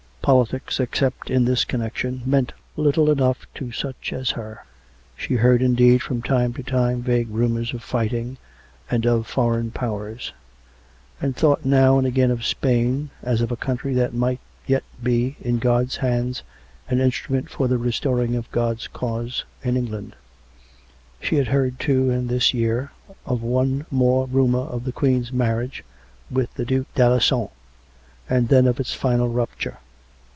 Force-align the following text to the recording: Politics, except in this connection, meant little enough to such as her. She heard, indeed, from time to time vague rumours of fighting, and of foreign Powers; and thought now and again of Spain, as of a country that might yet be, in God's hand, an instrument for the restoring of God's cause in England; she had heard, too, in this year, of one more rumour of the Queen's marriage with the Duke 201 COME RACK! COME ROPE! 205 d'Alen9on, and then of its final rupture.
Politics, 0.23 0.79
except 0.79 1.31
in 1.31 1.45
this 1.45 1.65
connection, 1.65 2.21
meant 2.27 2.53
little 2.77 3.09
enough 3.09 3.47
to 3.55 3.71
such 3.71 4.13
as 4.13 4.29
her. 4.29 4.63
She 5.17 5.33
heard, 5.33 5.63
indeed, 5.63 6.03
from 6.03 6.21
time 6.21 6.53
to 6.53 6.61
time 6.63 7.01
vague 7.01 7.27
rumours 7.31 7.73
of 7.73 7.81
fighting, 7.81 8.37
and 8.89 9.07
of 9.07 9.25
foreign 9.25 9.71
Powers; 9.71 10.31
and 11.19 11.35
thought 11.35 11.65
now 11.65 11.97
and 11.97 12.05
again 12.05 12.29
of 12.29 12.45
Spain, 12.45 13.09
as 13.23 13.41
of 13.41 13.51
a 13.51 13.55
country 13.57 13.95
that 13.95 14.13
might 14.13 14.39
yet 14.67 14.83
be, 15.01 15.37
in 15.41 15.57
God's 15.57 15.97
hand, 15.97 16.43
an 16.87 17.01
instrument 17.01 17.49
for 17.49 17.67
the 17.67 17.79
restoring 17.79 18.35
of 18.35 18.49
God's 18.51 18.87
cause 18.87 19.43
in 19.63 19.75
England; 19.75 20.15
she 21.19 21.37
had 21.37 21.47
heard, 21.47 21.79
too, 21.79 22.11
in 22.11 22.27
this 22.27 22.53
year, 22.53 22.91
of 23.25 23.41
one 23.41 23.87
more 23.89 24.27
rumour 24.27 24.59
of 24.59 24.83
the 24.83 24.91
Queen's 24.91 25.33
marriage 25.33 25.83
with 26.29 26.53
the 26.53 26.63
Duke 26.63 26.93
201 26.93 26.95
COME 26.95 27.17
RACK! 27.17 27.27
COME 27.27 27.47
ROPE! 27.47 27.49
205 28.27 28.29
d'Alen9on, 28.29 28.37
and 28.37 28.49
then 28.49 28.67
of 28.69 28.79
its 28.79 28.93
final 28.93 29.27
rupture. 29.27 29.77